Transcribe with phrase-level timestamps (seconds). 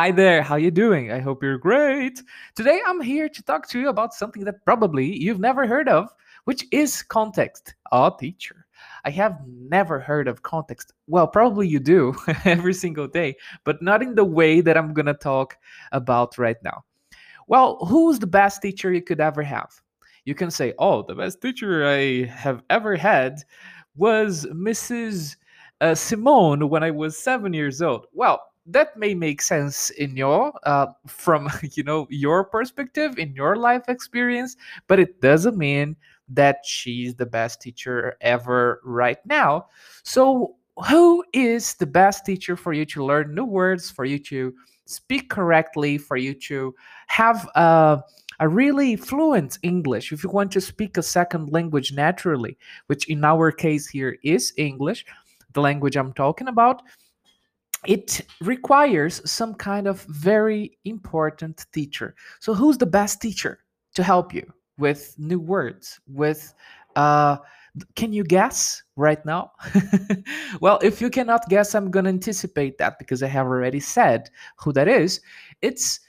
[0.00, 1.12] Hi there, how you doing?
[1.12, 2.22] I hope you're great.
[2.54, 6.08] Today I'm here to talk to you about something that probably you've never heard of,
[6.44, 7.74] which is context.
[7.92, 8.64] Oh, teacher.
[9.04, 10.94] I have never heard of context.
[11.06, 12.14] Well, probably you do
[12.46, 15.58] every single day, but not in the way that I'm going to talk
[15.92, 16.82] about right now.
[17.46, 19.68] Well, who's the best teacher you could ever have?
[20.24, 23.42] You can say, "Oh, the best teacher I have ever had
[23.96, 25.36] was Mrs.
[25.82, 30.52] Uh, Simone when I was 7 years old." Well, that may make sense in your
[30.64, 35.96] uh, from you know your perspective in your life experience but it doesn't mean
[36.30, 39.66] that she's the best teacher ever right now.
[40.04, 40.56] So
[40.88, 44.54] who is the best teacher for you to learn new words for you to
[44.86, 46.74] speak correctly for you to
[47.08, 48.00] have a,
[48.38, 50.12] a really fluent english?
[50.12, 52.56] If you want to speak a second language naturally
[52.86, 55.04] which in our case here is english
[55.52, 56.82] the language i'm talking about
[57.86, 62.14] it requires some kind of very important teacher.
[62.40, 63.60] So, who's the best teacher
[63.94, 66.00] to help you with new words?
[66.06, 66.52] With,
[66.96, 67.38] uh,
[67.94, 69.52] can you guess right now?
[70.60, 74.30] well, if you cannot guess, I'm going to anticipate that because I have already said
[74.58, 75.20] who that is.
[75.62, 76.00] It's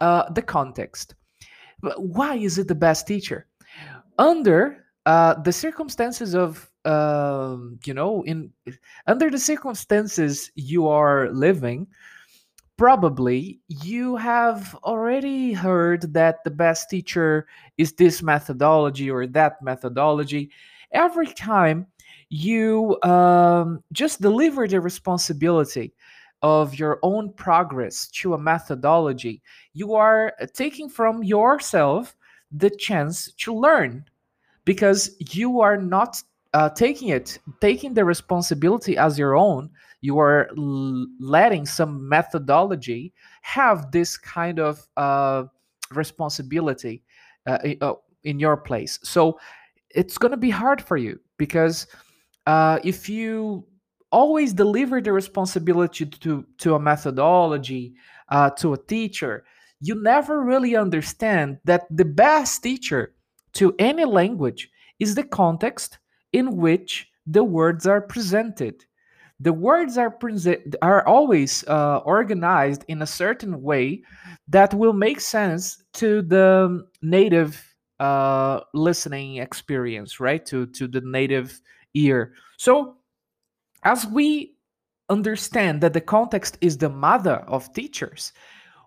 [0.00, 1.14] uh, the context.
[1.80, 3.46] But why is it the best teacher?
[4.18, 8.52] Under uh, the circumstances of um, you know, in
[9.06, 11.86] under the circumstances you are living,
[12.76, 20.50] probably you have already heard that the best teacher is this methodology or that methodology.
[20.92, 21.86] Every time
[22.30, 25.92] you um, just deliver the responsibility
[26.42, 29.42] of your own progress to a methodology,
[29.74, 32.16] you are taking from yourself
[32.50, 34.04] the chance to learn
[34.64, 36.22] because you are not
[36.52, 39.70] uh, taking it, taking the responsibility as your own,
[40.00, 43.12] you are l- letting some methodology
[43.42, 45.44] have this kind of uh,
[45.92, 47.02] responsibility
[47.46, 48.98] uh, uh in your place.
[49.02, 49.38] So
[49.90, 51.86] it's going to be hard for you because
[52.46, 53.64] uh, if you
[54.12, 57.94] always deliver the responsibility to to a methodology
[58.30, 59.44] uh, to a teacher,
[59.80, 63.14] you never really understand that the best teacher
[63.52, 64.68] to any language
[64.98, 65.99] is the context
[66.32, 68.84] in which the words are presented.
[69.38, 74.02] The words are present are always uh, organized in a certain way
[74.48, 80.44] that will make sense to the native uh, listening experience, right?
[80.46, 81.60] To to the native
[81.94, 82.34] ear.
[82.58, 82.96] So,
[83.82, 84.56] as we
[85.08, 88.32] understand that the context is the mother of teachers,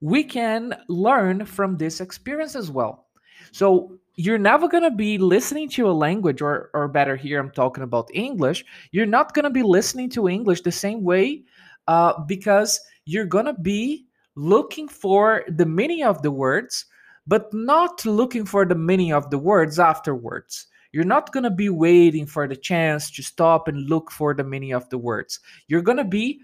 [0.00, 3.06] we can learn from this experience as well.
[3.52, 7.50] So you're never going to be listening to a language or or better here i'm
[7.52, 11.42] talking about english you're not going to be listening to english the same way
[11.86, 16.86] uh, because you're going to be looking for the meaning of the words
[17.28, 20.66] but not looking for the meaning of the words afterwards.
[20.92, 24.42] You're not going to be waiting for the chance to stop and look for the
[24.42, 25.38] meaning of the words.
[25.68, 26.40] You're going to be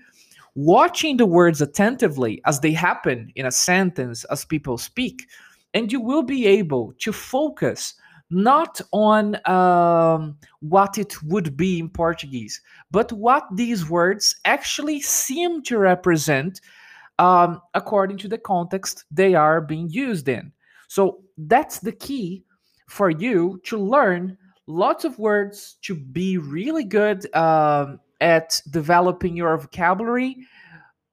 [0.54, 5.26] watching the words attentively as they happen in a sentence as people speak
[5.74, 7.94] and you will be able to focus
[8.30, 15.62] not on um, what it would be in Portuguese, but what these words actually seem
[15.62, 16.60] to represent
[17.18, 20.52] um, according to the context they are being used in.
[20.88, 22.44] So that's the key
[22.88, 24.36] for you to learn
[24.66, 30.36] lots of words, to be really good um, at developing your vocabulary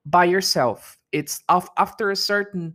[0.06, 0.98] by yourself.
[1.12, 2.74] It's after a certain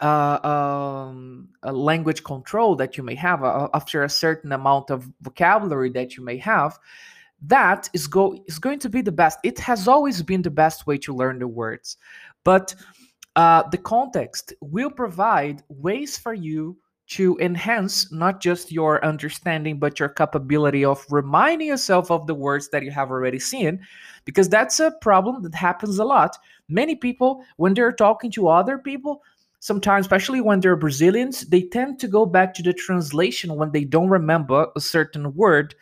[0.00, 5.08] uh, um, a language control that you may have uh, after a certain amount of
[5.20, 6.78] vocabulary that you may have
[7.42, 9.38] that is go is going to be the best.
[9.42, 11.96] It has always been the best way to learn the words.
[12.44, 12.74] But
[13.36, 16.76] uh, the context will provide ways for you
[17.08, 22.68] to enhance not just your understanding but your capability of reminding yourself of the words
[22.70, 23.78] that you have already seen
[24.24, 26.36] because that's a problem that happens a lot.
[26.68, 29.22] Many people when they're talking to other people
[29.62, 33.84] sometimes, especially when they're Brazilians, they tend to go back to the translation when they
[33.84, 35.74] don't remember a certain word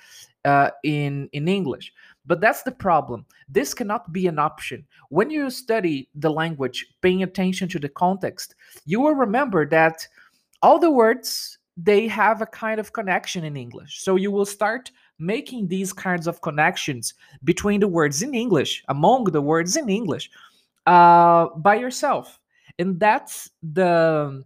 [0.45, 1.93] uh, in in English.
[2.27, 3.25] But that's the problem.
[3.49, 4.87] This cannot be an option.
[5.09, 8.55] When you study the language, paying attention to the context,
[8.85, 10.07] you will remember that
[10.63, 14.03] all the words they have a kind of connection in English.
[14.03, 19.25] So you will start making these kinds of connections between the words in English, among
[19.25, 20.31] the words in English,
[20.87, 22.40] uh, by yourself
[22.81, 24.43] and that's the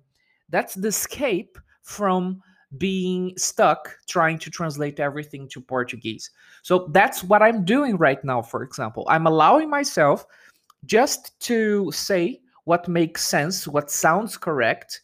[0.51, 2.43] that's the escape from
[2.77, 6.31] being stuck trying to translate everything to Portuguese.
[6.63, 9.07] So that's what I'm doing right now, for example.
[9.09, 10.27] I'm allowing myself
[10.85, 15.01] just to say what makes sense, what sounds correct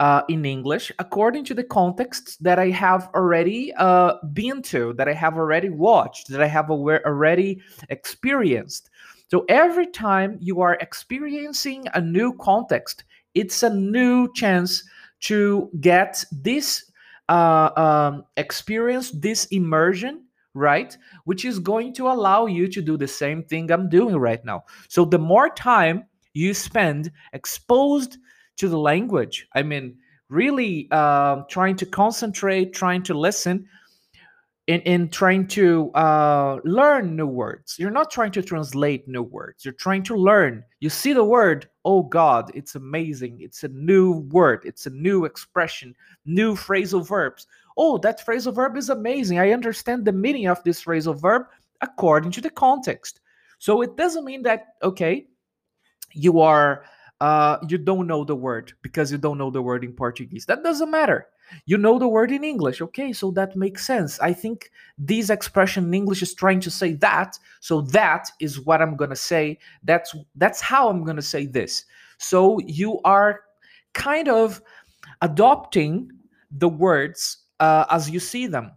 [0.00, 5.08] uh, in English according to the context that I have already uh, been to, that
[5.08, 8.90] I have already watched, that I have already experienced.
[9.34, 13.02] So every time you are experiencing a new context,
[13.34, 14.84] it's a new chance
[15.22, 16.92] to get this
[17.28, 20.22] uh, um, experience, this immersion,
[20.54, 20.96] right?
[21.24, 24.66] Which is going to allow you to do the same thing I'm doing right now.
[24.86, 26.04] So the more time
[26.34, 28.18] you spend exposed
[28.58, 29.96] to the language, I mean,
[30.28, 33.66] really uh, trying to concentrate, trying to listen,
[34.66, 37.76] in, in trying to uh, learn new words.
[37.78, 39.64] You're not trying to translate new words.
[39.64, 40.64] You're trying to learn.
[40.80, 43.38] You see the word, oh God, it's amazing.
[43.40, 44.62] It's a new word.
[44.64, 45.94] It's a new expression,
[46.24, 47.46] new phrasal verbs.
[47.76, 49.38] Oh, that phrasal verb is amazing.
[49.38, 51.46] I understand the meaning of this phrasal verb
[51.80, 53.20] according to the context.
[53.58, 55.26] So it doesn't mean that, okay,
[56.12, 56.84] you are
[57.20, 60.46] uh, you don't know the word because you don't know the word in Portuguese.
[60.46, 61.26] That doesn't matter.
[61.66, 62.80] You know the word in English.
[62.80, 64.18] Okay, so that makes sense.
[64.20, 68.82] I think this expression in English is trying to say that, so that is what
[68.82, 69.58] I'm gonna say.
[69.82, 71.84] That's that's how I'm gonna say this.
[72.18, 73.40] So you are
[73.92, 74.62] kind of
[75.22, 76.10] adopting
[76.50, 78.72] the words uh, as you see them.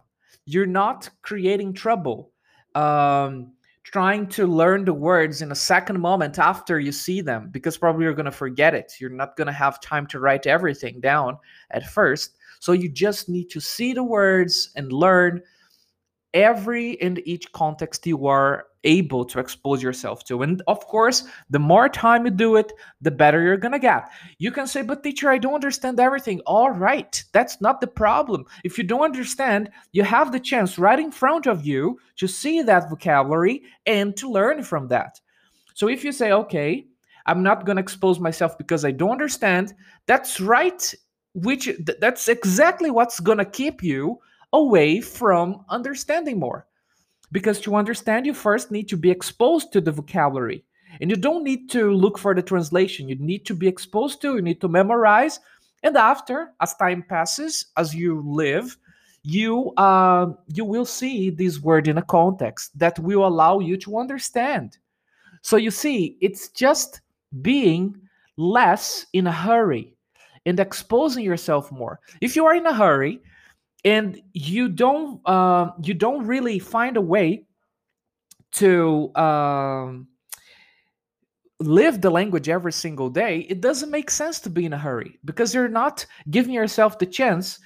[0.45, 2.31] You're not creating trouble.
[2.75, 3.53] Um,
[3.91, 8.03] trying to learn the words in a second moment after you see them because probably
[8.03, 8.91] you're going to forget it.
[8.99, 11.37] You're not going to have time to write everything down
[11.71, 12.35] at first.
[12.59, 15.41] So you just need to see the words and learn
[16.33, 20.43] every and each context you are able to expose yourself to.
[20.43, 22.71] And of course, the more time you do it,
[23.01, 24.09] the better you're going to get.
[24.37, 26.39] You can say, but teacher, I don't understand everything.
[26.45, 28.45] All right, that's not the problem.
[28.63, 32.61] If you don't understand, you have the chance right in front of you to see
[32.61, 35.19] that vocabulary and to learn from that.
[35.73, 36.87] So if you say, okay,
[37.25, 39.73] I'm not going to expose myself because I don't understand,
[40.05, 40.93] that's right
[41.33, 41.69] which
[41.99, 44.17] that's exactly what's going to keep you
[44.53, 46.67] away from understanding more.
[47.31, 50.63] Because to understand you first need to be exposed to the vocabulary.
[51.01, 53.09] And you don't need to look for the translation.
[53.09, 55.39] You need to be exposed to you need to memorize.
[55.83, 58.77] And after as time passes as you live
[59.27, 63.97] you uh, you will see this word in a context that will allow you to
[63.97, 64.77] understand.
[65.41, 67.01] So you see it's just
[67.41, 67.99] being
[68.37, 69.93] less in a hurry
[70.45, 71.99] and exposing yourself more.
[72.21, 73.19] If you are in a hurry
[73.85, 77.45] and you don't uh, you don't really find a way
[78.53, 80.07] to um,
[81.59, 85.19] live the language every single day, it doesn't make sense to be in a hurry
[85.25, 87.59] because you're not giving yourself the chance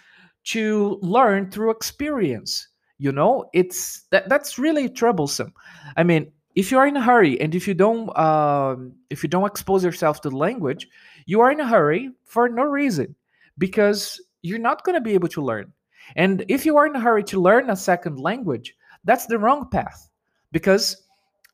[0.44, 2.68] to learn through experience.
[2.98, 5.54] You know, it's that that's really troublesome.
[5.98, 9.30] I mean, if you are in a hurry and if you don't um, if you
[9.30, 10.88] don't expose yourself to the language,
[11.26, 13.16] you are in a hurry for no reason
[13.58, 15.72] because you're not going to be able to learn.
[16.16, 19.70] And if you are in a hurry to learn a second language, that's the wrong
[19.70, 20.10] path
[20.52, 21.04] because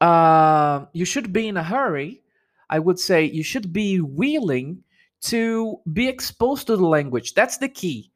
[0.01, 2.21] uh, you should be in a hurry.
[2.69, 4.83] I would say you should be willing
[5.21, 7.33] to be exposed to the language.
[7.33, 8.11] That's the key.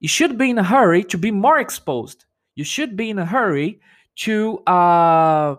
[0.00, 2.24] You should be in a hurry to be more exposed.
[2.56, 3.80] You should be in a hurry
[4.16, 5.56] to uh,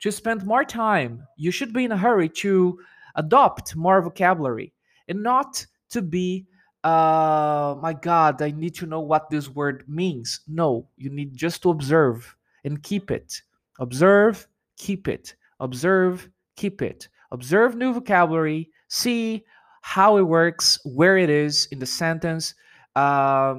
[0.00, 1.26] to spend more time.
[1.36, 2.78] You should be in a hurry to
[3.14, 4.72] adopt more vocabulary
[5.08, 6.46] and not to be
[6.84, 10.40] uh my god i need to know what this word means.
[10.46, 13.40] No you need just to observe and keep it.
[13.80, 15.34] Observe keep it.
[15.60, 17.08] Observe keep it.
[17.32, 18.70] Observe new vocabulary.
[18.88, 19.44] See
[19.82, 22.54] how it works where it is in the sentence.
[22.96, 23.56] Uh,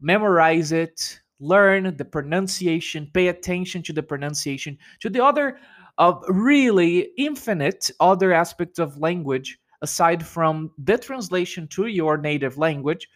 [0.00, 1.20] memorize it.
[1.40, 3.10] Learn the pronunciation.
[3.12, 4.78] Pay attention to the pronunciation.
[5.00, 5.58] To the other
[5.98, 13.08] of really infinite other aspects of language aside from the translation to your native language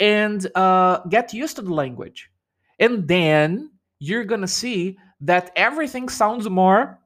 [0.00, 2.30] and uh, get used to the language.
[2.78, 7.00] And then you're gonna see that everything sounds more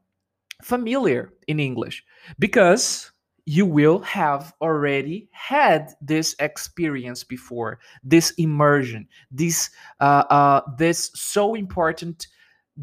[0.62, 2.02] familiar in english
[2.40, 3.12] because
[3.44, 11.54] you will have already had this experience before this immersion this uh, uh, this so
[11.54, 12.26] important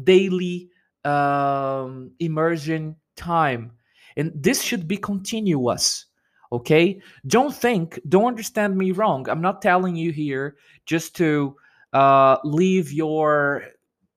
[0.04, 0.70] daily
[1.06, 3.72] um, immersion time.
[4.16, 6.05] And this should be continuous
[6.52, 7.00] okay?
[7.26, 9.28] Don't think don't understand me wrong.
[9.28, 11.56] I'm not telling you here just to
[11.92, 13.64] uh, leave your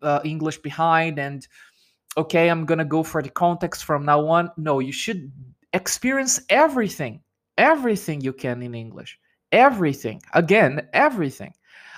[0.01, 1.47] uh, english behind and
[2.17, 4.49] okay i'm gonna go for the context from now on.
[4.57, 5.31] No you should
[5.73, 7.21] experience everything
[7.57, 9.19] everything you can in english.
[9.51, 10.21] Everything.
[10.33, 11.53] Again everything.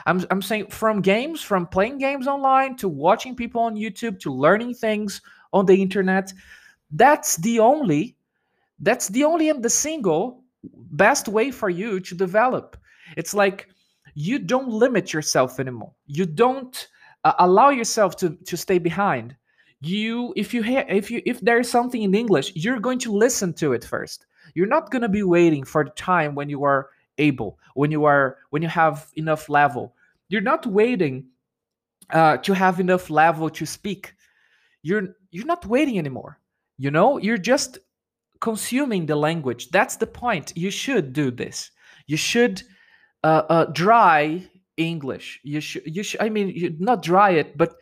[0.08, 4.34] I'm, I'm saying from games from playing games online to watching people on youtube to
[4.34, 5.22] learning things
[5.54, 6.34] on the internet
[6.92, 8.16] that's the only
[8.82, 12.78] That's the only and the single best way for you to develop.
[13.16, 13.70] It's like
[14.16, 15.94] you don't limit yourself anymore.
[16.08, 16.88] You don't
[17.24, 19.36] uh, allow yourself to to stay behind.
[19.80, 23.12] You if you ha- if you if there is something in English, you're going to
[23.12, 24.26] listen to it first.
[24.56, 28.06] You're not going to be waiting for the time when you are able, when you
[28.06, 29.96] are when you have enough level.
[30.30, 31.26] You're not waiting
[32.10, 34.16] uh, to have enough level to speak.
[34.84, 36.40] You're you're not waiting anymore.
[36.78, 37.80] You know, you're just
[38.42, 39.70] consuming the language.
[39.70, 40.54] That's the point.
[40.56, 41.72] You should do this.
[42.08, 42.62] You should
[43.24, 44.44] uh, uh, dry
[44.78, 45.40] English.
[45.44, 45.84] You should.
[45.86, 46.22] You should.
[46.22, 47.76] I mean, you, not dry it, but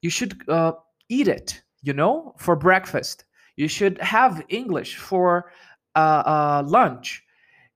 [0.00, 0.72] you should uh,
[1.08, 1.60] eat it.
[1.82, 3.24] You know, for breakfast.
[3.56, 5.52] You should have English for
[5.94, 7.22] uh, uh, lunch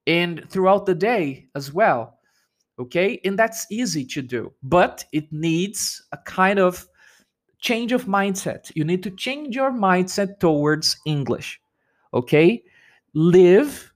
[0.07, 2.19] and throughout the day as well.
[2.81, 6.87] Okay, and that's easy to do, but it needs a kind of
[7.61, 8.71] change of mindset.
[8.75, 11.61] You need to change your mindset towards English.
[12.15, 12.63] Okay,
[13.15, 13.93] live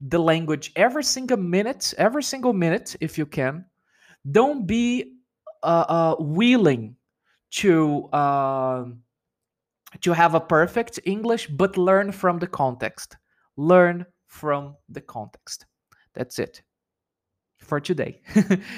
[0.00, 3.64] the language every single minute, every single minute if you can.
[4.30, 5.16] Don't be
[5.62, 6.96] uh, uh, willing
[7.50, 8.84] to uh,
[10.00, 13.16] to have a perfect English, but learn from the context.
[13.56, 15.66] Learn from the context.
[16.14, 16.62] That's it
[17.58, 18.22] for today.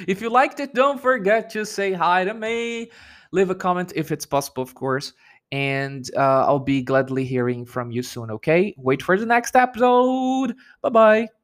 [0.08, 2.90] if you liked it, don't forget to say hi to me.
[3.32, 5.12] Leave a comment if it's possible, of course.
[5.52, 8.74] And uh, I'll be gladly hearing from you soon, okay?
[8.78, 10.56] Wait for the next episode.
[10.82, 11.41] Bye bye.